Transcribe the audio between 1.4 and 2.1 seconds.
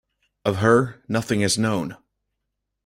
is known.